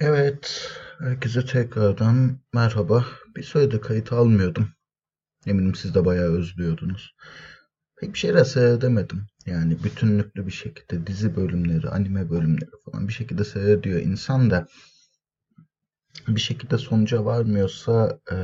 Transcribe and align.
Evet, 0.00 0.70
herkese 0.98 1.46
tekrardan 1.46 2.38
merhaba. 2.54 3.04
Bir 3.36 3.42
süredir 3.42 3.80
kayıt 3.80 4.12
almıyordum. 4.12 4.68
Eminim 5.46 5.74
siz 5.74 5.94
de 5.94 6.04
bayağı 6.04 6.32
özlüyordunuz. 6.32 7.14
Pek 8.00 8.12
bir 8.12 8.18
şeyler 8.18 8.44
seyredemedim. 8.44 9.26
Yani 9.46 9.84
bütünlüklü 9.84 10.46
bir 10.46 10.52
şekilde 10.52 11.06
dizi 11.06 11.36
bölümleri, 11.36 11.88
anime 11.88 12.30
bölümleri 12.30 12.70
falan 12.84 13.08
bir 13.08 13.12
şekilde 13.12 13.44
seyrediyor 13.44 14.00
insan 14.00 14.50
da 14.50 14.66
bir 16.28 16.40
şekilde 16.40 16.78
sonuca 16.78 17.24
varmıyorsa 17.24 18.20
e, 18.32 18.36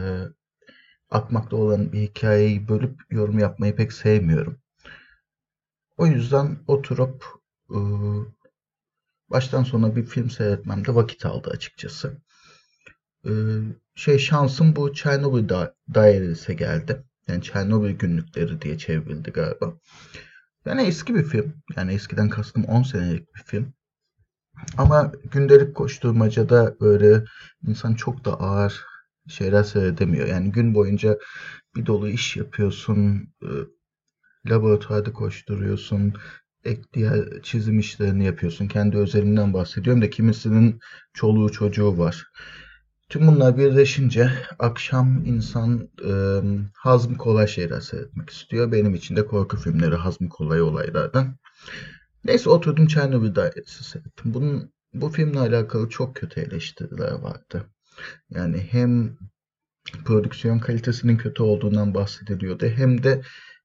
akmakta 1.10 1.56
olan 1.56 1.92
bir 1.92 2.00
hikayeyi 2.00 2.68
bölüp 2.68 3.00
yorum 3.10 3.38
yapmayı 3.38 3.76
pek 3.76 3.92
sevmiyorum. 3.92 4.58
O 5.96 6.06
yüzden 6.06 6.56
oturup 6.66 7.24
e, 7.70 7.78
baştan 9.30 9.62
sona 9.62 9.96
bir 9.96 10.04
film 10.06 10.30
seyretmemde 10.30 10.94
vakit 10.94 11.26
aldı 11.26 11.50
açıkçası. 11.50 12.18
Ee, 13.26 13.30
şey 13.94 14.18
şansım 14.18 14.76
bu 14.76 14.94
Chernobyl 14.94 15.48
da 15.48 15.74
Diaries'e 15.94 16.54
geldi. 16.54 17.04
Yani 17.28 17.42
Chernobyl 17.42 17.90
günlükleri 17.90 18.60
diye 18.62 18.78
çevrildi 18.78 19.30
galiba. 19.30 19.74
Yani 20.64 20.82
eski 20.82 21.14
bir 21.14 21.24
film. 21.24 21.54
Yani 21.76 21.92
eskiden 21.92 22.28
kastım 22.28 22.64
10 22.64 22.82
senelik 22.82 23.34
bir 23.34 23.42
film. 23.42 23.74
Ama 24.76 25.12
gündelik 25.32 25.74
koşturmacada 25.74 26.76
böyle 26.80 27.24
insan 27.66 27.94
çok 27.94 28.24
da 28.24 28.40
ağır 28.40 28.84
şeyler 29.28 29.62
seyredemiyor. 29.62 30.26
Yani 30.28 30.52
gün 30.52 30.74
boyunca 30.74 31.18
bir 31.76 31.86
dolu 31.86 32.08
iş 32.08 32.36
yapıyorsun, 32.36 33.28
e, 33.42 33.48
laboratuvarda 34.50 35.12
koşturuyorsun, 35.12 36.14
ek 36.64 36.82
diğer 36.94 37.42
çizim 37.42 37.78
işlerini 37.78 38.24
yapıyorsun. 38.24 38.68
Kendi 38.68 38.96
özelinden 38.96 39.54
bahsediyorum 39.54 40.02
da 40.02 40.10
kimisinin 40.10 40.80
çoluğu 41.14 41.52
çocuğu 41.52 41.98
var. 41.98 42.26
Tüm 43.08 43.26
bunlar 43.26 43.58
birleşince 43.58 44.30
akşam 44.58 45.24
insan 45.24 45.88
e, 46.08 46.12
hazmı 46.74 47.16
kolay 47.16 47.46
şeyler 47.46 47.80
seyretmek 47.80 48.30
istiyor. 48.30 48.72
Benim 48.72 48.94
için 48.94 49.16
de 49.16 49.26
korku 49.26 49.56
filmleri 49.56 49.94
hazmı 49.94 50.28
kolay 50.28 50.62
olaylardan. 50.62 51.36
Neyse 52.24 52.50
oturdum 52.50 52.86
Chernobyl 52.86 53.34
dairesi 53.34 53.84
seyrettim. 53.84 54.34
Bunun, 54.34 54.72
bu 54.94 55.08
filmle 55.08 55.38
alakalı 55.38 55.88
çok 55.88 56.16
kötü 56.16 56.40
eleştiriler 56.40 57.12
vardı. 57.12 57.66
Yani 58.30 58.68
hem 58.70 59.16
prodüksiyon 60.04 60.58
kalitesinin 60.58 61.16
kötü 61.16 61.42
olduğundan 61.42 61.94
bahsediliyordu 61.94 62.66
hem 62.66 63.02
de 63.02 63.22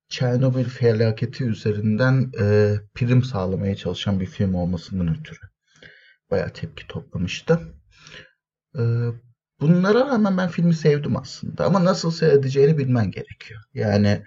Çernobil 0.09 0.65
felaketi 0.65 1.43
üzerinden 1.43 2.31
e, 2.39 2.75
prim 2.95 3.23
sağlamaya 3.23 3.75
çalışan 3.75 4.19
bir 4.19 4.25
film 4.25 4.53
olmasından 4.53 5.19
ötürü 5.19 5.39
bayağı 6.31 6.53
tepki 6.53 6.87
toplamıştı. 6.87 7.59
E, 8.75 8.81
bunlara 9.59 9.99
rağmen 9.99 10.37
ben 10.37 10.49
filmi 10.49 10.73
sevdim 10.73 11.17
aslında 11.17 11.65
ama 11.65 11.85
nasıl 11.85 12.11
seyredeceğini 12.11 12.77
bilmen 12.77 13.11
gerekiyor. 13.11 13.61
Yani 13.73 14.23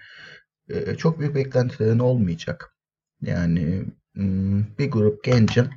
e, 0.69 0.95
çok 0.95 1.19
büyük 1.19 1.35
beklentilerin 1.35 1.99
olmayacak. 1.99 2.75
Yani 3.21 3.85
bir 4.79 4.91
grup 4.91 5.23
gencin 5.23 5.69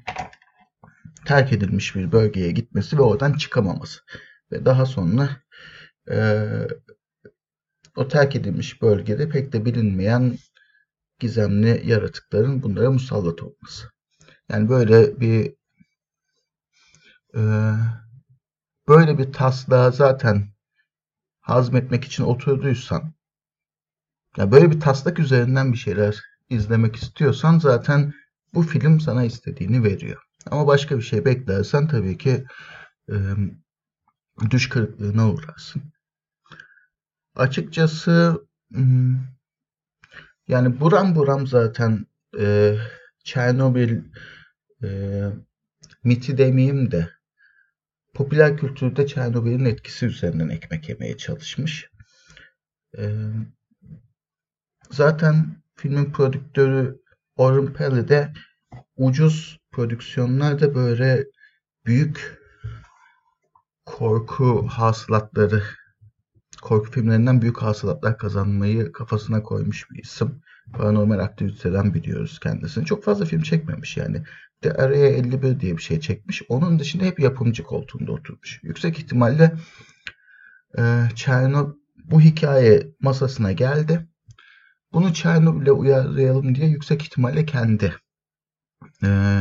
terk 1.25 1.53
edilmiş 1.53 1.95
bir 1.97 2.13
bölgeye 2.13 2.51
gitmesi 2.51 2.99
ve 2.99 3.03
oradan 3.03 3.33
çıkamaması 3.33 4.01
ve 4.53 4.65
daha 4.65 4.87
sonra 4.87 5.29
e, 6.11 6.17
o 7.97 8.09
terk 8.09 8.37
edilmiş 8.37 8.83
bölgede 8.83 9.29
pek 9.29 9.53
de 9.53 9.65
bilinmeyen 9.65 10.39
gizemli 11.19 11.83
yaratıkların 11.85 12.63
bunlara 12.63 12.91
musallat 12.91 13.43
olması. 13.43 13.91
Yani 14.49 14.69
böyle 14.69 15.21
bir 15.21 15.55
e, 17.35 17.43
böyle 18.89 19.19
bir 19.19 19.33
taslağı 19.33 19.93
zaten 19.93 20.49
hazmetmek 21.41 22.05
için 22.05 22.25
oturduysan 22.25 23.15
ya 24.37 24.53
böyle 24.53 24.71
bir 24.71 24.81
taslak 24.81 25.19
üzerinden 25.19 25.73
bir 25.73 25.79
şeyler 25.79 26.23
izlemek 26.51 26.97
istiyorsan 26.97 27.59
zaten 27.59 28.15
bu 28.55 28.63
film 28.63 29.01
sana 29.01 29.25
istediğini 29.25 29.85
veriyor. 29.85 30.23
Ama 30.51 30.67
başka 30.67 30.97
bir 30.97 31.03
şey 31.03 31.25
beklersen 31.25 31.89
tabii 31.89 32.19
ki 32.19 32.45
e, 33.09 33.15
düş 34.51 34.69
kırıklığına 34.69 35.31
uğrarsın. 35.31 35.83
Açıkçası 37.37 38.45
hmm, 38.73 39.17
yani 40.49 40.81
buram 40.81 41.15
buram 41.15 41.47
zaten 41.47 42.07
e, 42.41 42.77
Çernobil 43.25 44.01
e, 44.83 44.89
miti 46.05 46.39
demeyeyim 46.39 46.91
de 46.91 47.11
popüler 48.15 48.57
kültürde 48.57 49.07
Çernobil'in 49.07 49.65
etkisi 49.65 50.07
üzerinden 50.07 50.49
ekmek 50.49 50.89
yemeye 50.89 51.17
çalışmış. 51.17 51.91
E, 52.99 53.05
zaten 54.91 55.63
filmin 55.77 56.13
prodüktörü 56.13 57.01
Orhan 57.37 57.73
Peli 57.73 58.09
de 58.09 58.33
ucuz 58.97 59.61
prodüksiyonlarda 59.71 60.75
böyle 60.75 61.27
büyük 61.87 62.39
korku 63.85 64.67
hasılatları 64.69 65.63
korku 66.67 66.91
filmlerinden 66.91 67.43
büyük 67.43 67.63
hasılatlar 67.63 68.19
kazanmayı 68.19 68.93
kafasına 68.93 69.43
koymuş 69.43 69.91
bir 69.91 70.03
isim. 70.03 70.43
Paranormal 70.73 71.19
aktiviteden 71.19 71.95
biliyoruz 71.95 72.39
kendisini. 72.41 72.85
Çok 72.85 73.05
fazla 73.05 73.25
film 73.25 73.43
çekmemiş 73.43 73.97
yani. 73.97 74.23
De 74.65 74.73
araya 74.73 75.07
51 75.07 75.61
diye 75.61 75.77
bir 75.77 75.83
şey 75.83 76.01
çekmiş. 76.01 76.43
Onun 76.49 76.79
dışında 76.79 77.05
hep 77.05 77.21
yapımcı 77.21 77.63
koltuğunda 77.63 78.13
oturmuş. 78.13 78.61
Yüksek 78.63 78.99
ihtimalle 78.99 79.53
e, 80.79 80.83
Çernobil 81.15 81.75
bu 82.05 82.21
hikaye 82.21 82.87
masasına 83.01 83.53
geldi. 83.53 84.07
Bunu 84.93 85.15
Çernobyl'e 85.15 85.73
uyarlayalım 85.73 86.55
diye 86.55 86.67
yüksek 86.67 87.03
ihtimalle 87.03 87.47
kendi 87.47 87.95
e, 89.05 89.41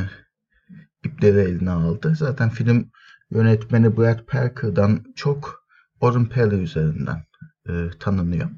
ipleri 1.04 1.40
eline 1.40 1.72
aldı. 1.72 2.16
Zaten 2.16 2.50
film 2.50 2.92
yönetmeni 3.32 3.98
Brad 3.98 4.26
Parker'dan 4.26 5.04
çok 5.16 5.65
Orhan 6.06 6.30
Peli 6.30 6.56
üzerinden 6.56 7.26
e, 7.70 7.90
tanınıyor. 8.00 8.50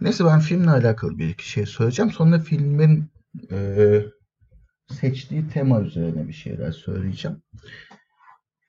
Neyse 0.00 0.24
ben 0.24 0.40
filmle 0.40 0.70
alakalı 0.70 1.18
bir 1.18 1.28
iki 1.28 1.48
şey 1.48 1.66
söyleyeceğim. 1.66 2.12
Sonra 2.12 2.38
filmin 2.38 3.10
e, 3.50 4.00
seçtiği 4.88 5.48
tema 5.48 5.80
üzerine 5.80 6.28
bir 6.28 6.32
şeyler 6.32 6.72
söyleyeceğim. 6.72 7.42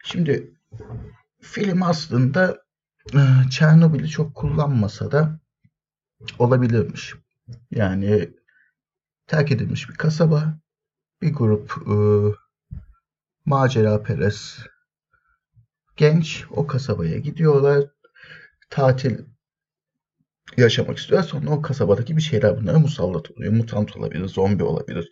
Şimdi 0.03 0.53
film 1.41 1.83
aslında 1.83 2.61
e, 3.13 3.19
Çernobil'i 3.49 4.07
çok 4.07 4.35
kullanmasa 4.35 5.11
da 5.11 5.39
olabilirmiş. 6.39 7.15
Yani 7.71 8.29
terk 9.27 9.51
edilmiş 9.51 9.89
bir 9.89 9.95
kasaba, 9.95 10.59
bir 11.21 11.33
grup 11.33 11.71
e, 11.87 11.95
macera 13.45 14.03
perest 14.03 14.59
genç 15.97 16.45
o 16.51 16.67
kasabaya 16.67 17.17
gidiyorlar. 17.17 17.85
Tatil 18.69 19.17
yaşamak 20.57 20.97
istiyorlar. 20.97 21.29
Sonra 21.29 21.49
o 21.49 21.61
kasabadaki 21.61 22.17
bir 22.17 22.21
şeyler 22.21 22.57
bunlara 22.57 22.79
musallat 22.79 23.31
oluyor. 23.31 23.53
Mutant 23.53 23.97
olabilir, 23.97 24.27
zombi 24.27 24.63
olabilir. 24.63 25.09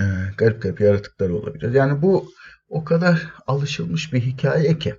Ee, 0.00 0.02
garip 0.38 0.62
garip 0.62 0.80
yaratıklar 0.80 1.30
olabilir. 1.30 1.74
Yani 1.74 2.02
bu 2.02 2.30
o 2.68 2.84
kadar 2.84 3.34
alışılmış 3.46 4.12
bir 4.12 4.20
hikaye 4.20 4.78
ki 4.78 4.94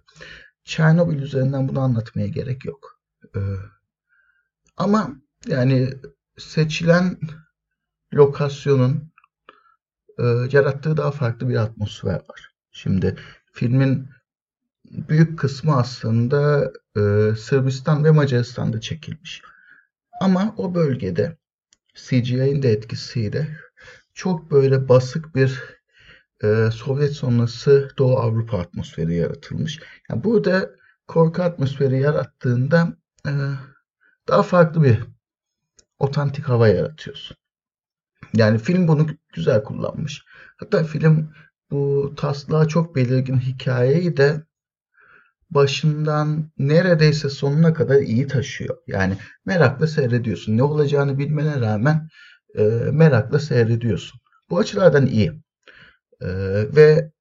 Çernobil 0.63 1.21
üzerinden 1.21 1.67
bunu 1.67 1.79
anlatmaya 1.79 2.27
gerek 2.27 2.65
yok. 2.65 2.99
Ee, 3.35 3.39
ama 4.77 5.21
yani 5.47 5.93
seçilen 6.37 7.17
lokasyonun 8.13 9.11
e, 10.19 10.23
yarattığı 10.51 10.97
daha 10.97 11.11
farklı 11.11 11.49
bir 11.49 11.55
atmosfer 11.55 12.13
var. 12.13 12.51
Şimdi 12.71 13.15
filmin 13.53 14.09
büyük 14.91 15.39
kısmı 15.39 15.77
aslında 15.77 16.71
e, 16.97 17.35
Sırbistan 17.35 18.03
ve 18.03 18.11
Macaristan'da 18.11 18.81
çekilmiş. 18.81 19.41
Ama 20.21 20.53
o 20.57 20.75
bölgede 20.75 21.37
CGI'nin 21.95 22.63
de 22.63 22.71
etkisiyle 22.71 23.57
çok 24.13 24.51
böyle 24.51 24.89
basık 24.89 25.35
bir 25.35 25.77
e, 26.43 26.69
Sovyet 26.71 27.13
sonrası 27.13 27.89
Doğu 27.97 28.17
Avrupa 28.17 28.59
atmosferi 28.59 29.15
yaratılmış. 29.15 29.79
Yani 30.09 30.23
burada 30.23 30.71
korku 31.07 31.43
atmosferi 31.43 32.01
yarattığında 32.01 32.93
e, 33.27 33.31
daha 34.27 34.43
farklı 34.43 34.83
bir 34.83 34.99
otantik 35.99 36.45
hava 36.45 36.67
yaratıyorsun. 36.67 37.37
Yani 38.33 38.57
film 38.57 38.87
bunu 38.87 39.07
güzel 39.33 39.63
kullanmış. 39.63 40.25
Hatta 40.57 40.83
film 40.83 41.33
bu 41.71 42.13
taslağa 42.17 42.67
çok 42.67 42.95
belirgin 42.95 43.39
hikayeyi 43.39 44.17
de 44.17 44.46
başından 45.49 46.51
neredeyse 46.57 47.29
sonuna 47.29 47.73
kadar 47.73 48.01
iyi 48.01 48.27
taşıyor. 48.27 48.77
Yani 48.87 49.17
merakla 49.45 49.87
seyrediyorsun. 49.87 50.57
Ne 50.57 50.63
olacağını 50.63 51.17
bilmene 51.17 51.61
rağmen 51.61 52.09
e, 52.57 52.63
merakla 52.91 53.39
seyrediyorsun. 53.39 54.19
Bu 54.49 54.57
açılardan 54.59 55.05
iyi. 55.05 55.31
E, 56.21 56.27
ve 56.75 57.11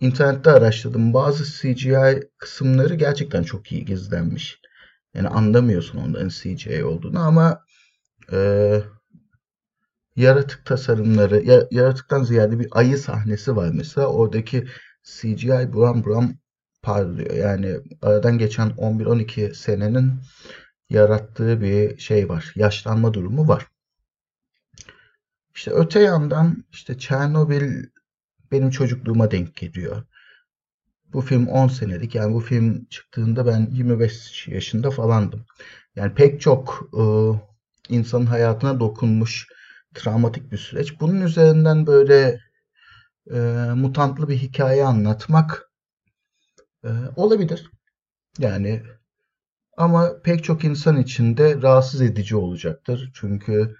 internette 0.00 0.50
araştırdım. 0.50 1.14
Bazı 1.14 1.44
CGI 1.44 2.30
kısımları 2.38 2.94
gerçekten 2.94 3.42
çok 3.42 3.72
iyi 3.72 3.84
gizlenmiş. 3.84 4.58
Yani 5.14 5.28
anlamıyorsun 5.28 5.98
onların 5.98 6.28
CGI 6.28 6.84
olduğunu 6.84 7.20
ama 7.20 7.60
e, 8.32 8.38
yaratık 10.16 10.66
tasarımları, 10.66 11.42
ya, 11.44 11.66
yaratıktan 11.70 12.22
ziyade 12.22 12.58
bir 12.58 12.68
ayı 12.70 12.98
sahnesi 12.98 13.56
var 13.56 13.70
mesela. 13.74 14.06
Oradaki 14.06 14.66
CGI 15.04 15.72
buram 15.72 16.04
buram 16.04 16.34
parlıyor. 16.82 17.34
Yani 17.34 17.76
aradan 18.02 18.38
geçen 18.38 18.70
11-12 18.70 19.54
senenin 19.54 20.12
yarattığı 20.90 21.60
bir 21.60 21.98
şey 21.98 22.28
var. 22.28 22.52
Yaşlanma 22.56 23.14
durumu 23.14 23.48
var. 23.48 23.66
İşte 25.54 25.70
öte 25.70 26.00
yandan 26.00 26.64
işte 26.72 26.98
Çernobil 26.98 27.84
benim 28.52 28.70
çocukluğuma 28.70 29.30
denk 29.30 29.56
geliyor. 29.56 30.02
Bu 31.12 31.20
film 31.20 31.48
10 31.48 31.68
senelik. 31.68 32.14
Yani 32.14 32.34
bu 32.34 32.40
film 32.40 32.84
çıktığında 32.84 33.46
ben 33.46 33.68
25 33.72 34.48
yaşında 34.48 34.90
falandım. 34.90 35.46
Yani 35.96 36.14
pek 36.14 36.40
çok 36.40 36.90
e, 36.98 37.02
insanın 37.88 38.26
hayatına 38.26 38.80
dokunmuş 38.80 39.48
travmatik 39.94 40.52
bir 40.52 40.58
süreç. 40.58 41.00
Bunun 41.00 41.20
üzerinden 41.20 41.86
böyle 41.86 42.40
e, 43.30 43.38
mutantlı 43.74 44.28
bir 44.28 44.36
hikaye 44.36 44.84
anlatmak 44.84 45.70
e, 46.84 46.88
olabilir. 47.16 47.70
Yani 48.38 48.82
ama 49.76 50.20
pek 50.24 50.44
çok 50.44 50.64
insan 50.64 50.96
için 50.96 51.36
de 51.36 51.62
rahatsız 51.62 52.00
edici 52.02 52.36
olacaktır. 52.36 53.10
Çünkü 53.14 53.76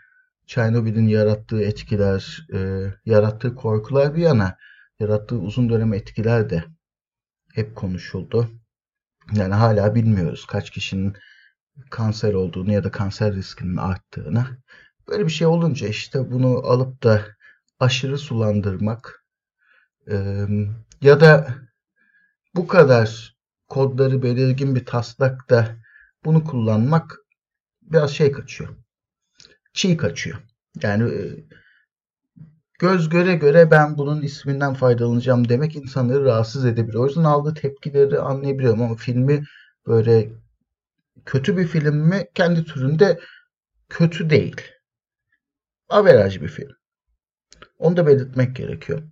Çernobil'in 0.47 1.09
yarattığı 1.09 1.63
etkiler, 1.63 2.47
e, 2.55 2.91
yarattığı 3.05 3.55
korkular 3.55 4.15
bir 4.15 4.23
yana, 4.23 4.57
yarattığı 5.01 5.39
uzun 5.39 5.69
dönem 5.69 5.93
etkiler 5.93 6.51
de 6.51 6.65
hep 7.55 7.77
konuşuldu. 7.77 8.51
Yani 9.33 9.55
hala 9.55 9.95
bilmiyoruz 9.95 10.47
kaç 10.47 10.71
kişinin 10.71 11.17
kanser 11.91 12.35
olduğunu 12.35 12.73
ya 12.73 12.85
da 12.85 12.91
kanser 12.91 13.35
riskinin 13.35 13.77
arttığını. 13.77 14.47
Böyle 15.09 15.25
bir 15.25 15.31
şey 15.33 15.47
olunca 15.47 15.89
işte 15.89 16.31
bunu 16.31 16.49
alıp 16.49 17.03
da 17.03 17.27
aşırı 17.81 18.19
sulandırmak 18.19 19.24
ya 21.01 21.21
da 21.21 21.49
bu 22.55 22.67
kadar 22.67 23.37
kodları 23.69 24.23
belirgin 24.23 24.75
bir 24.75 24.85
taslakta 24.85 25.77
bunu 26.25 26.45
kullanmak 26.45 27.17
biraz 27.83 28.11
şey 28.11 28.33
kaçıyor. 28.33 28.71
Çiğ 29.73 29.97
kaçıyor. 29.97 30.39
Yani 30.83 31.11
göz 32.79 33.09
göre 33.09 33.35
göre 33.35 33.71
ben 33.71 33.99
bunun 33.99 34.23
isminden 34.23 34.75
faydalanacağım 34.75 35.49
demek 35.49 35.77
insanları 35.77 36.25
rahatsız 36.25 36.65
edebilir. 36.65 36.95
O 36.95 37.07
yüzden 37.07 37.25
aldığı 37.25 37.55
tepkileri 37.55 38.19
anlayabiliyorum 38.19 38.83
ama 38.83 38.97
filmi 38.97 39.45
böyle 39.87 40.33
kötü 41.25 41.57
bir 41.57 41.67
film 41.67 41.97
mi? 41.97 42.27
Kendi 42.35 42.65
türünde 42.65 43.21
kötü 43.89 44.31
değil. 44.31 44.57
Averaj 45.89 46.41
bir 46.41 46.49
film. 46.49 46.77
Onu 47.79 47.97
da 47.97 48.07
belirtmek 48.07 48.57
gerekiyor. 48.57 49.03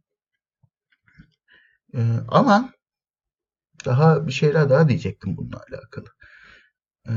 Ee, 1.94 2.00
ama 2.29 2.73
daha 3.85 4.27
bir 4.27 4.33
şeyler 4.33 4.71
daha 4.71 4.89
diyecektim 4.89 5.37
bununla 5.37 5.61
alakalı. 5.71 6.06
Ee, 7.09 7.12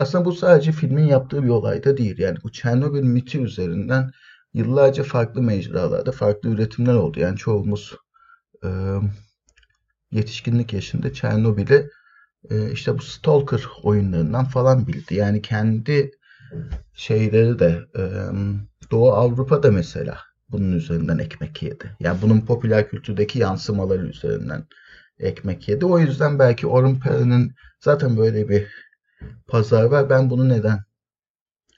aslında 0.00 0.24
bu 0.24 0.32
sadece 0.32 0.72
filmin 0.72 1.04
yaptığı 1.04 1.42
bir 1.42 1.48
olay 1.48 1.84
da 1.84 1.96
değil. 1.96 2.18
Yani 2.18 2.38
bu 2.44 2.52
Çernobil 2.52 3.02
miti 3.02 3.40
üzerinden 3.40 4.10
yıllarca 4.54 5.02
farklı 5.02 5.42
mecralarda 5.42 6.12
farklı 6.12 6.48
üretimler 6.48 6.94
oldu. 6.94 7.20
Yani 7.20 7.36
çoğumuz 7.36 7.96
e, 8.64 8.68
yetişkinlik 10.10 10.72
yaşında 10.72 11.12
Çernobil'i 11.12 11.90
e, 12.50 12.72
işte 12.72 12.98
bu 12.98 13.02
Stalker 13.02 13.66
oyunlarından 13.82 14.44
falan 14.44 14.86
bildi. 14.86 15.14
Yani 15.14 15.42
kendi 15.42 16.10
şeyleri 16.94 17.58
de 17.58 17.80
e, 17.98 18.02
Doğu 18.90 19.12
Avrupa'da 19.12 19.70
mesela 19.70 20.18
bunun 20.52 20.72
üzerinden 20.72 21.18
ekmek 21.18 21.62
yedi. 21.62 21.96
Yani 22.00 22.22
bunun 22.22 22.40
popüler 22.40 22.88
kültürdeki 22.88 23.38
yansımaları 23.38 24.06
üzerinden 24.06 24.64
ekmek 25.18 25.68
yedi. 25.68 25.84
O 25.86 25.98
yüzden 25.98 26.38
belki 26.38 26.66
Orun 26.66 27.00
Pera'nın 27.00 27.54
zaten 27.80 28.16
böyle 28.16 28.48
bir 28.48 28.66
pazar 29.48 29.84
var. 29.84 30.10
Ben 30.10 30.30
bunu 30.30 30.48
neden 30.48 30.84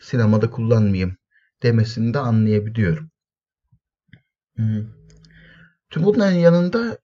sinemada 0.01 0.51
kullanmayayım 0.51 1.17
demesini 1.63 2.15
de 2.15 2.19
anlayabiliyorum. 2.19 3.11
Hmm. 4.57 4.87
Tüm 5.91 6.05
bunların 6.05 6.37
yanında 6.37 6.99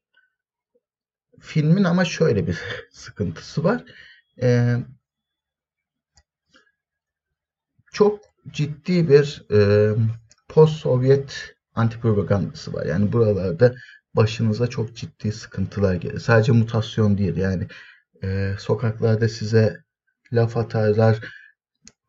filmin 1.41 1.85
ama 1.85 2.05
şöyle 2.05 2.47
bir 2.47 2.59
sıkıntısı 2.91 3.65
var. 3.65 3.85
Ee, 4.43 4.76
çok 7.93 8.20
ciddi 8.50 9.09
bir 9.09 9.43
e, 9.53 9.91
post-Sovyet 10.49 11.57
antipropagandası 11.79 12.73
var. 12.73 12.87
Yani 12.87 13.13
buralarda 13.13 13.75
başınıza 14.15 14.67
çok 14.67 14.97
ciddi 14.97 15.33
sıkıntılar 15.33 15.95
gelir. 15.95 16.19
Sadece 16.19 16.53
mutasyon 16.53 17.19
değil 17.19 17.37
yani 17.37 17.67
e, 18.23 18.55
sokaklarda 18.59 19.29
size 19.29 19.77
laf 20.33 20.57
atarlar, 20.57 21.21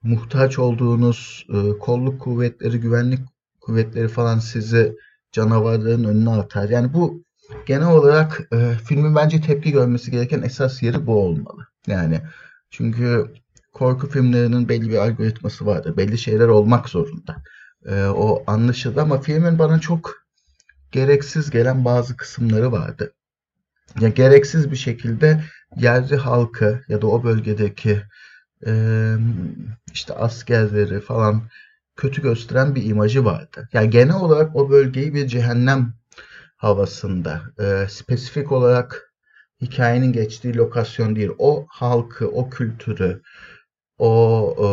muhtaç 0.03 0.59
olduğunuz 0.59 1.45
e, 1.49 1.77
kolluk 1.79 2.21
kuvvetleri, 2.21 2.79
güvenlik 2.79 3.19
kuvvetleri 3.61 4.07
falan 4.07 4.39
sizi 4.39 4.95
canavarların 5.31 6.03
önüne 6.03 6.29
atar. 6.29 6.69
Yani 6.69 6.93
bu 6.93 7.23
genel 7.65 7.91
olarak 7.91 8.41
e, 8.53 8.71
filmin 8.85 9.15
bence 9.15 9.41
tepki 9.41 9.71
görmesi 9.71 10.11
gereken 10.11 10.41
esas 10.41 10.83
yeri 10.83 11.05
bu 11.07 11.19
olmalı. 11.19 11.67
Yani 11.87 12.21
çünkü 12.69 13.33
korku 13.73 14.09
filmlerinin 14.09 14.69
belli 14.69 14.89
bir 14.89 14.97
algoritması 14.97 15.65
vardır. 15.65 15.97
Belli 15.97 16.17
şeyler 16.17 16.47
olmak 16.47 16.89
zorunda. 16.89 17.43
E, 17.85 18.03
o 18.05 18.43
anlaşılır 18.47 18.97
ama 18.97 19.21
filmin 19.21 19.59
bana 19.59 19.79
çok 19.79 20.25
gereksiz 20.91 21.49
gelen 21.49 21.85
bazı 21.85 22.17
kısımları 22.17 22.71
vardı. 22.71 23.13
Ya 23.99 24.09
gereksiz 24.09 24.71
bir 24.71 24.75
şekilde 24.75 25.43
yerli 25.77 26.15
halkı 26.15 26.83
ya 26.87 27.01
da 27.01 27.07
o 27.07 27.23
bölgedeki 27.23 28.01
e, 28.65 29.13
işte 29.93 30.13
askerleri 30.13 31.01
falan 31.01 31.43
kötü 31.95 32.21
gösteren 32.21 32.75
bir 32.75 32.83
imajı 32.83 33.25
vardı. 33.25 33.69
Yani 33.73 33.89
genel 33.89 34.15
olarak 34.15 34.55
o 34.55 34.69
bölgeyi 34.69 35.13
bir 35.13 35.27
cehennem 35.27 35.93
havasında, 36.57 37.41
e, 37.59 37.87
spesifik 37.89 38.51
olarak 38.51 39.13
hikayenin 39.61 40.13
geçtiği 40.13 40.57
lokasyon 40.57 41.15
değil, 41.15 41.29
o 41.37 41.65
halkı, 41.69 42.27
o 42.27 42.49
kültürü, 42.49 43.21
o 43.97 44.55
e, 44.59 44.67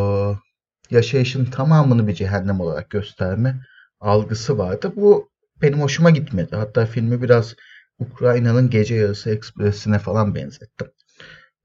yaşayışın 0.91 1.45
tamamını 1.45 2.09
bir 2.09 2.15
cehennem 2.15 2.61
olarak 2.61 2.91
gösterme 2.91 3.61
algısı 4.01 4.59
vardı. 4.59 4.93
Bu 4.97 5.31
benim 5.63 5.81
hoşuma 5.81 6.11
gitmedi. 6.11 6.57
Hatta 6.57 6.87
filmi 6.87 7.23
biraz 7.23 7.55
Ukrayna'nın 7.99 8.71
Gece 8.71 8.95
Yarısı 8.95 9.31
Ekspresi'ne 9.31 9.99
falan 9.99 10.35
benzettim. 10.35 10.87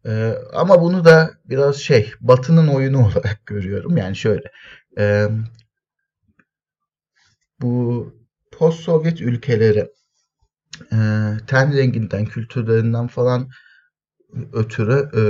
Ee, 0.05 0.33
ama 0.53 0.81
bunu 0.81 1.05
da 1.05 1.31
biraz 1.45 1.75
şey 1.75 2.13
Batı'nın 2.21 2.67
oyunu 2.67 2.97
olarak 3.07 3.45
görüyorum. 3.45 3.97
Yani 3.97 4.15
şöyle 4.15 4.51
e, 4.97 5.27
bu 7.61 8.13
post-Sovyet 8.51 9.21
ülkeleri 9.21 9.89
e, 10.91 10.97
ten 11.47 11.77
renginden, 11.77 12.25
kültürlerinden 12.25 13.07
falan 13.07 13.49
ötürü 14.53 15.09
e, 15.15 15.21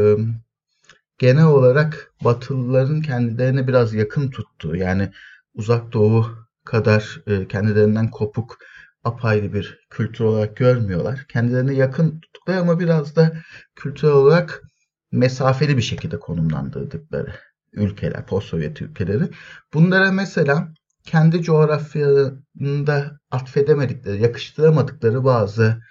genel 1.22 1.46
olarak 1.46 2.14
Batılıların 2.24 3.02
kendilerine 3.02 3.68
biraz 3.68 3.94
yakın 3.94 4.30
tuttuğu 4.30 4.76
yani 4.76 5.12
uzak 5.54 5.94
doğu 5.94 6.26
kadar 6.66 7.22
e, 7.28 7.48
kendilerinden 7.48 8.12
kopuk 8.12 8.58
apayrı 9.04 9.54
bir 9.54 9.80
kültür 9.90 10.24
olarak 10.26 10.58
görmüyorlar. 10.58 11.26
Kendilerine 11.28 11.74
yakın 11.74 12.20
tuttukları 12.20 12.60
ama 12.60 12.80
biraz 12.80 13.16
da 13.16 13.34
kültürel 13.76 14.14
olarak 14.14 14.64
mesafeli 15.12 15.78
bir 15.78 15.82
şekilde 15.82 16.20
konumlandırdıkları 16.20 17.34
ülkeler, 17.74 18.26
post-Sovyet 18.26 18.82
ülkeleri. 18.82 19.30
Bunlara 19.74 20.12
mesela 20.12 20.74
kendi 21.04 21.42
coğrafyalarında 21.42 23.20
atfedemedikleri, 23.32 24.22
yakıştıramadıkları 24.22 25.24
bazı 25.24 25.82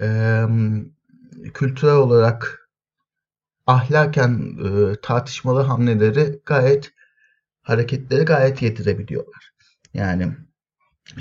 e, 0.00 0.42
kültürel 1.54 1.94
olarak 1.94 2.67
ahlaken 3.68 4.58
e, 4.64 5.00
tartışmalı 5.02 5.62
hamleleri 5.62 6.40
gayet 6.46 6.92
hareketleri 7.62 8.24
gayet 8.24 8.62
yedirebiliyorlar. 8.62 9.52
Yani 9.94 10.32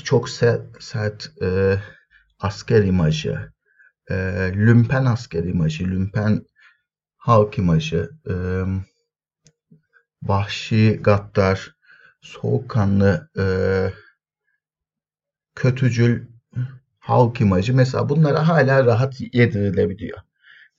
çok 0.04 0.30
sert, 0.30 0.84
sert 0.84 1.32
e, 1.42 1.80
asker 2.40 2.84
imajı, 2.84 3.54
e, 4.10 4.16
lümpen 4.56 5.06
asker 5.06 5.44
imajı, 5.44 5.86
lümpen 5.86 6.46
halk 7.18 7.58
imajı, 7.58 8.10
e, 8.30 8.34
vahşi, 10.24 11.00
gaddar, 11.04 11.76
soğukkanlı, 12.22 13.30
e, 13.40 13.46
kötücül 15.56 16.28
halk 17.00 17.42
imajı 17.42 17.74
mesela 17.74 18.10
bunlara 18.10 18.48
hala 18.48 18.86
rahat 18.86 19.22
yedirilebiliyor. 19.34 20.27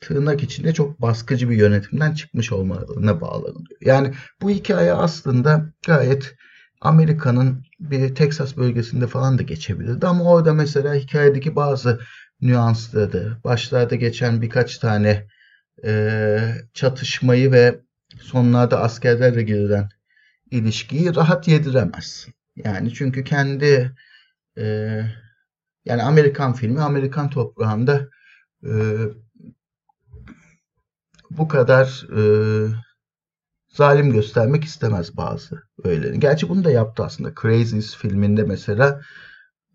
Tırnak 0.01 0.43
içinde 0.43 0.75
çok 0.75 1.03
baskıcı 1.03 1.51
bir 1.51 1.57
yönetimden 1.57 2.15
çıkmış 2.15 2.53
olmalarına 2.53 3.21
bağlanılıyor. 3.21 3.81
Yani 3.81 4.15
bu 4.43 4.51
hikaye 4.51 4.93
aslında 4.93 5.73
gayet 5.87 6.35
Amerika'nın 6.81 7.65
bir 7.81 8.15
Texas 8.15 8.57
bölgesinde 8.57 9.07
falan 9.07 9.39
da 9.39 9.43
geçebilirdi 9.43 10.07
ama 10.07 10.25
orada 10.25 10.55
mesela 10.55 10.95
hikayedeki 10.95 11.57
bazı 11.57 12.01
nüansları, 12.41 13.37
başlarda 13.45 13.95
geçen 13.95 14.43
birkaç 14.43 14.79
tane 14.79 15.27
e, 15.85 16.39
çatışmayı 16.75 17.53
ve 17.53 17.81
sonlarda 18.21 18.81
askerlerle 18.81 19.43
girilen 19.43 19.89
ilişkiyi 20.51 21.17
rahat 21.17 21.49
yediremez. 21.49 22.29
Yani 22.57 22.95
çünkü 22.95 23.25
kendi 23.25 23.93
e, 24.59 24.65
yani 25.85 26.03
Amerikan 26.03 26.53
filmi 26.53 26.81
Amerikan 26.81 27.31
toprağında 27.31 28.09
e, 28.65 28.73
bu 31.31 31.49
kadar 31.49 32.07
e, 32.17 32.23
zalim 33.69 34.13
göstermek 34.13 34.65
istemez 34.65 35.17
bazı 35.17 35.63
öğelerini. 35.85 36.21
Gerçi 36.21 36.49
bunu 36.49 36.65
da 36.65 36.71
yaptı 36.71 37.05
aslında. 37.05 37.35
Crazies 37.43 37.97
filminde 37.97 38.43
mesela 38.43 39.01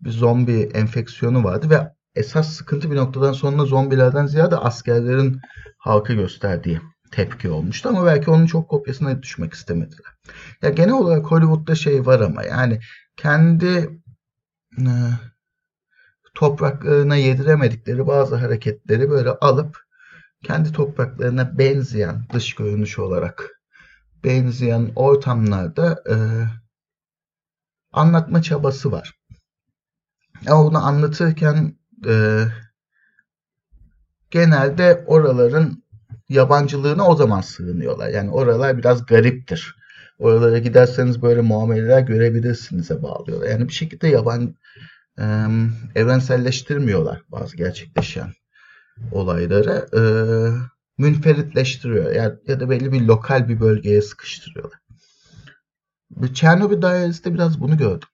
bir 0.00 0.10
zombi 0.10 0.60
enfeksiyonu 0.74 1.44
vardı 1.44 1.70
ve 1.70 1.92
esas 2.14 2.48
sıkıntı 2.48 2.90
bir 2.90 2.96
noktadan 2.96 3.32
sonra 3.32 3.64
zombilerden 3.64 4.26
ziyade 4.26 4.56
askerlerin 4.56 5.40
halka 5.78 6.14
gösterdiği 6.14 6.80
tepki 7.10 7.50
olmuştu 7.50 7.88
ama 7.88 8.06
belki 8.06 8.30
onun 8.30 8.46
çok 8.46 8.68
kopyasına 8.68 9.22
düşmek 9.22 9.52
istemediler. 9.52 10.12
Ya 10.62 10.70
genel 10.70 10.92
olarak 10.92 11.26
Hollywood'da 11.26 11.74
şey 11.74 12.06
var 12.06 12.20
ama 12.20 12.44
yani 12.44 12.80
kendi 13.16 14.00
e, 14.78 14.92
topraklarına 16.34 17.16
yediremedikleri 17.16 18.06
bazı 18.06 18.36
hareketleri 18.36 19.10
böyle 19.10 19.30
alıp 19.30 19.84
kendi 20.44 20.72
topraklarına 20.72 21.58
benzeyen 21.58 22.22
dış 22.32 22.54
görünüş 22.54 22.98
olarak 22.98 23.60
benzeyen 24.24 24.92
ortamlarda 24.96 26.02
e, 26.10 26.16
anlatma 27.92 28.42
çabası 28.42 28.92
var. 28.92 29.14
Ama 30.48 30.64
bunu 30.64 30.86
anlatırken 30.86 31.78
e, 32.06 32.44
genelde 34.30 35.04
oraların 35.06 35.82
yabancılığına 36.28 37.08
o 37.08 37.16
zaman 37.16 37.40
sığınıyorlar. 37.40 38.08
Yani 38.08 38.30
oralar 38.30 38.78
biraz 38.78 39.06
gariptir. 39.06 39.76
Oralara 40.18 40.58
giderseniz 40.58 41.22
böyle 41.22 41.40
muameleler 41.40 42.00
görebilirsiniz'e 42.00 43.02
bağlıyorlar. 43.02 43.48
Yani 43.48 43.68
bir 43.68 43.72
şekilde 43.72 44.08
yaban 44.08 44.54
e, 45.18 45.24
evrenselleştirmiyorlar 45.94 47.22
bazı 47.28 47.56
gerçekleşen 47.56 48.32
olayları. 49.12 49.86
E, 49.96 50.02
münferitleştiriyor. 50.98 52.12
Yani, 52.12 52.34
ya 52.46 52.60
da 52.60 52.70
belli 52.70 52.92
bir 52.92 53.00
lokal 53.00 53.48
bir 53.48 53.60
bölgeye 53.60 54.02
sıkıştırıyorlar. 54.02 54.80
Chernobyl 56.34 56.82
Diaries'te 56.82 57.34
biraz 57.34 57.60
bunu 57.60 57.76
gördüm. 57.76 58.08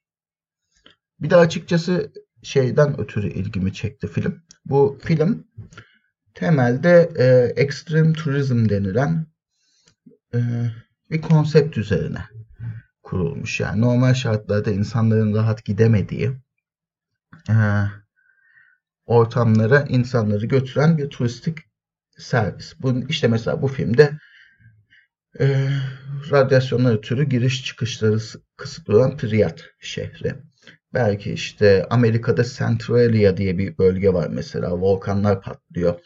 Bir 1.21 1.31
de 1.31 1.37
açıkçası 1.37 2.13
şeyden 2.43 3.01
ötürü 3.01 3.29
ilgimi 3.29 3.73
çekti 3.73 4.07
film. 4.07 4.43
Bu 4.65 4.99
film 5.03 5.45
temelde 6.35 7.11
e, 7.19 7.25
ekstrem 7.63 8.13
turizm 8.13 8.69
denilen 8.69 9.27
e, 10.35 10.39
bir 11.11 11.21
konsept 11.21 11.79
üzerine 11.79 12.25
kurulmuş. 13.03 13.61
Yani 13.61 13.81
normal 13.81 14.15
şartlarda 14.15 14.71
insanların 14.71 15.35
rahat 15.35 15.65
gidemediği 15.65 16.33
e, 17.49 17.55
ortamlara 19.11 19.85
insanları 19.88 20.47
götüren 20.47 20.99
bir 20.99 21.11
turistik 21.11 21.59
servis. 22.19 22.75
Bunun 22.81 23.07
işte 23.09 23.29
mesela 23.29 23.62
bu 23.62 23.69
filmde 23.69 24.19
e, 25.40 25.69
radyasyonlar 26.31 26.95
ötürü 26.95 27.25
giriş 27.25 27.64
çıkışları 27.64 28.19
kısıtlı 28.57 29.17
Priyat 29.17 29.64
şehri. 29.81 30.35
Belki 30.95 31.33
işte 31.33 31.87
Amerika'da 31.90 32.45
Centralia 32.45 33.37
diye 33.37 33.59
bir 33.59 33.79
bölge 33.79 34.12
var 34.12 34.29
mesela. 34.31 34.81
Volkanlar 34.81 35.43
patlıyor. 35.43 36.00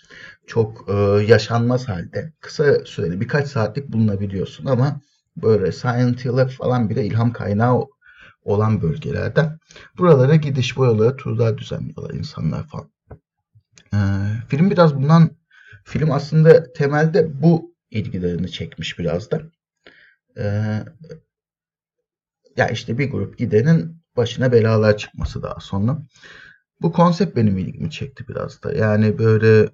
Çok 0.46 0.88
e, 0.88 0.92
yaşanmaz 1.28 1.88
halde. 1.88 2.32
Kısa 2.40 2.84
süreli 2.84 3.20
birkaç 3.20 3.49
saatlik 3.49 3.88
bulunabiliyorsun 3.88 4.66
ama 4.66 5.00
böyle 5.37 5.73
Silent 5.73 6.25
Hill'e 6.25 6.49
falan 6.49 6.90
bile 6.90 7.04
ilham 7.06 7.32
kaynağı 7.32 7.87
olan 8.44 8.82
bölgelerden. 8.82 9.58
Buralara 9.99 10.37
gidiş, 10.37 10.76
buralara 10.76 11.16
turlar 11.16 11.58
düzenliyorlar 11.58 12.14
insanlar 12.14 12.66
falan. 12.66 12.93
Ee, 13.94 14.48
film 14.48 14.70
biraz 14.70 14.96
bundan, 14.96 15.30
film 15.84 16.12
aslında 16.12 16.72
temelde 16.72 17.42
bu 17.42 17.74
ilgilerini 17.90 18.50
çekmiş 18.50 18.98
biraz 18.98 19.30
da. 19.30 19.42
Ee, 20.36 20.84
ya 22.56 22.68
işte 22.68 22.98
bir 22.98 23.10
grup 23.10 23.38
gidenin 23.38 24.02
başına 24.16 24.52
belalar 24.52 24.96
çıkması 24.96 25.42
daha 25.42 25.60
sonra. 25.60 25.98
Bu 26.82 26.92
konsept 26.92 27.36
benim 27.36 27.58
ilgimi 27.58 27.90
çekti 27.90 28.28
biraz 28.28 28.62
da. 28.62 28.72
Yani 28.72 29.18
böyle 29.18 29.68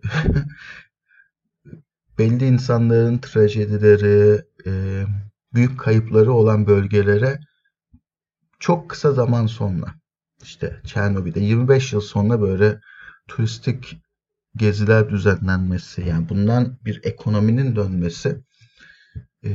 belli 2.18 2.46
insanların 2.46 3.18
trajedileri, 3.18 4.44
e, 4.66 5.04
büyük 5.54 5.80
kayıpları 5.80 6.32
olan 6.32 6.66
bölgelere 6.66 7.40
çok 8.58 8.90
kısa 8.90 9.12
zaman 9.12 9.46
sonra 9.46 9.86
işte 10.42 10.80
Çernobil'de 10.84 11.40
25 11.40 11.92
yıl 11.92 12.00
sonra 12.00 12.40
böyle 12.40 12.80
turistik 13.28 14.00
geziler 14.56 15.10
düzenlenmesi 15.10 16.02
yani 16.08 16.28
bundan 16.28 16.78
bir 16.84 17.00
ekonominin 17.04 17.76
dönmesi 17.76 18.44
e, 19.44 19.50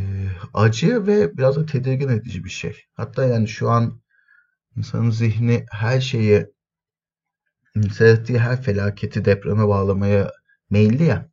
acı 0.54 1.08
ve 1.08 1.38
biraz 1.38 1.56
da 1.56 1.66
tedirgin 1.66 2.10
edici 2.10 2.44
bir 2.44 2.50
şey. 2.50 2.84
Hatta 2.94 3.26
yani 3.26 3.48
şu 3.48 3.70
an 3.70 4.02
insanın 4.76 5.10
zihni 5.10 5.66
her 5.72 6.02
şeyi 6.02 6.48
seyrettiği 7.94 8.40
her 8.40 8.62
felaketi 8.62 9.26
depreme 9.26 9.68
bağlamaya 9.68 10.32
meyilli 10.70 11.04
ya. 11.04 11.30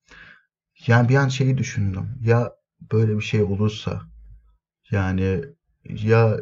Yani 0.87 1.09
bir 1.09 1.17
an 1.17 1.29
şeyi 1.29 1.59
düşündüm. 1.59 2.09
Ya 2.21 2.53
böyle 2.93 3.17
bir 3.17 3.23
şey 3.23 3.43
olursa 3.43 4.03
yani 4.91 5.45
ya 5.85 6.41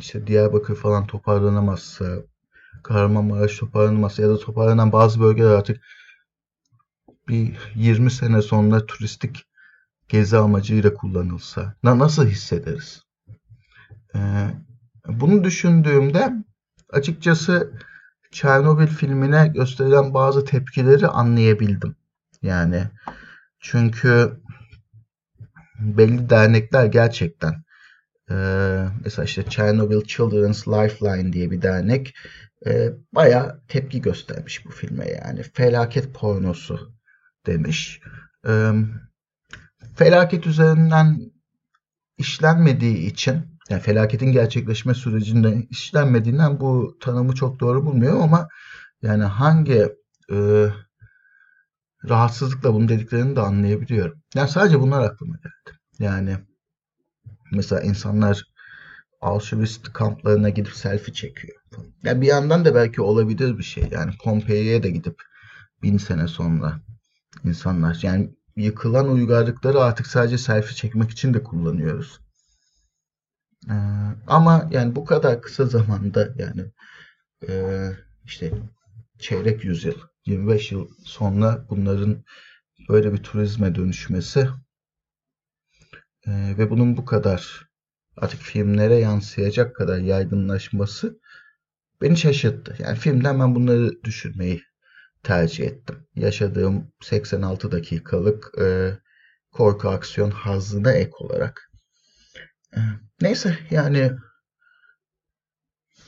işte 0.00 0.26
Diyarbakır 0.26 0.76
falan 0.76 1.06
toparlanamazsa 1.06 2.06
Kahramanmaraş 2.82 3.56
toparlanamazsa 3.56 4.22
ya 4.22 4.28
da 4.28 4.38
toparlanan 4.38 4.92
bazı 4.92 5.20
bölgeler 5.20 5.50
artık 5.50 5.84
bir 7.28 7.56
20 7.74 8.10
sene 8.10 8.42
sonra 8.42 8.86
turistik 8.86 9.44
gezi 10.08 10.36
amacıyla 10.36 10.94
kullanılsa 10.94 11.74
na 11.82 11.98
nasıl 11.98 12.26
hissederiz? 12.26 13.02
Ee, 14.14 14.50
bunu 15.06 15.44
düşündüğümde 15.44 16.32
açıkçası 16.90 17.72
Çernobil 18.32 18.86
filmine 18.86 19.48
gösterilen 19.48 20.14
bazı 20.14 20.44
tepkileri 20.44 21.06
anlayabildim. 21.06 21.96
Yani 22.42 22.84
çünkü 23.60 24.40
belli 25.78 26.30
dernekler 26.30 26.84
gerçekten 26.86 27.64
e, 28.30 28.34
mesela 29.04 29.24
işte 29.24 29.44
Chernobyl 29.48 30.00
Children's 30.00 30.68
Lifeline 30.68 31.32
diye 31.32 31.50
bir 31.50 31.62
dernek 31.62 32.14
e, 32.66 32.92
bayağı 33.12 33.60
tepki 33.68 34.00
göstermiş 34.00 34.66
bu 34.66 34.70
filme 34.70 35.08
yani. 35.10 35.42
Felaket 35.42 36.14
pornosu 36.14 36.97
demiş. 37.48 38.00
E, 38.48 38.72
felaket 39.96 40.46
üzerinden 40.46 41.20
işlenmediği 42.18 42.96
için 42.96 43.58
yani 43.70 43.82
felaketin 43.82 44.32
gerçekleşme 44.32 44.94
sürecinde 44.94 45.66
işlenmediğinden 45.70 46.60
bu 46.60 46.96
tanımı 47.00 47.34
çok 47.34 47.60
doğru 47.60 47.86
bulmuyorum 47.86 48.22
ama 48.22 48.48
yani 49.02 49.24
hangi 49.24 49.88
e, 50.32 50.68
rahatsızlıkla 52.08 52.74
bunu 52.74 52.88
dediklerini 52.88 53.36
de 53.36 53.40
anlayabiliyorum. 53.40 54.22
Yani 54.34 54.48
sadece 54.48 54.80
bunlar 54.80 55.02
aklıma 55.02 55.36
geldi. 55.36 55.78
Yani 55.98 56.36
mesela 57.52 57.80
insanlar 57.80 58.44
Auschwitz 59.20 59.82
kamplarına 59.92 60.48
gidip 60.48 60.72
selfie 60.72 61.14
çekiyor. 61.14 61.58
Yani 62.02 62.20
bir 62.20 62.26
yandan 62.26 62.64
da 62.64 62.74
belki 62.74 63.02
olabilir 63.02 63.58
bir 63.58 63.62
şey. 63.62 63.88
Yani 63.90 64.12
Pompei'ye 64.24 64.82
de 64.82 64.90
gidip 64.90 65.22
bin 65.82 65.98
sene 65.98 66.28
sonra 66.28 66.80
insanlar 67.44 67.98
yani 68.02 68.30
yıkılan 68.56 69.08
uygarlıkları 69.08 69.80
artık 69.80 70.06
sadece 70.06 70.38
selfie 70.38 70.74
çekmek 70.74 71.10
için 71.10 71.34
de 71.34 71.42
kullanıyoruz. 71.42 72.20
Ee, 73.70 73.74
ama 74.26 74.68
yani 74.70 74.96
bu 74.96 75.04
kadar 75.04 75.42
kısa 75.42 75.66
zamanda 75.66 76.34
yani 76.38 76.72
e, 77.48 77.84
işte 78.24 78.52
çeyrek 79.18 79.64
yüzyıl, 79.64 79.98
25 80.26 80.72
yıl 80.72 80.88
sonra 81.04 81.66
bunların 81.70 82.24
böyle 82.88 83.12
bir 83.12 83.22
turizme 83.22 83.74
dönüşmesi 83.74 84.48
e, 86.26 86.30
ve 86.58 86.70
bunun 86.70 86.96
bu 86.96 87.04
kadar 87.04 87.68
artık 88.16 88.40
filmlere 88.40 88.94
yansıyacak 88.94 89.76
kadar 89.76 89.98
yaygınlaşması 89.98 91.20
beni 92.00 92.16
şaşırttı. 92.16 92.76
Yani 92.78 92.98
filmden 92.98 93.40
ben 93.40 93.54
bunları 93.54 94.02
düşünmeyi 94.04 94.62
tercih 95.22 95.66
ettim. 95.66 96.06
Yaşadığım 96.14 96.92
86 97.00 97.72
dakikalık 97.72 98.58
e, 98.60 98.98
korku 99.52 99.88
aksiyon 99.88 100.30
hazzına 100.30 100.92
ek 100.92 101.10
olarak. 101.18 101.70
E, 102.76 102.80
neyse 103.20 103.58
yani 103.70 104.12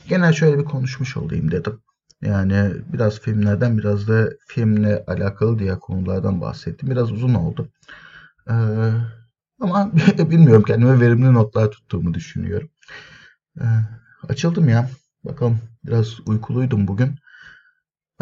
genel 0.07 0.33
şöyle 0.33 0.59
bir 0.59 0.65
konuşmuş 0.65 1.17
olayım 1.17 1.51
dedim. 1.51 1.81
Yani 2.21 2.71
biraz 2.93 3.19
filmlerden 3.19 3.77
biraz 3.77 4.07
da 4.07 4.29
filmle 4.47 5.03
alakalı 5.07 5.59
diğer 5.59 5.79
konulardan 5.79 6.41
bahsettim. 6.41 6.89
Biraz 6.89 7.11
uzun 7.11 7.33
oldu. 7.33 7.69
Ee, 8.49 8.53
ama 9.59 9.91
bilmiyorum 10.17 10.63
kendime 10.63 10.99
verimli 10.99 11.33
notlar 11.33 11.71
tuttuğumu 11.71 12.13
düşünüyorum. 12.13 12.69
Ee, 13.61 13.65
açıldım 14.29 14.69
ya. 14.69 14.89
Bakalım 15.23 15.59
biraz 15.85 16.27
uykuluydum 16.27 16.87
bugün. 16.87 17.15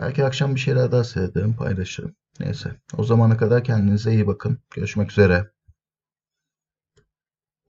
Belki 0.01 0.25
akşam 0.25 0.55
bir 0.55 0.59
şeyler 0.59 0.91
daha 0.91 1.03
seyrederim 1.03 1.55
paylaşırım. 1.55 2.15
Neyse 2.39 2.75
o 2.97 3.03
zamana 3.03 3.37
kadar 3.37 3.63
kendinize 3.63 4.13
iyi 4.13 4.27
bakın. 4.27 4.59
Görüşmek 4.75 5.11
üzere. 5.11 5.51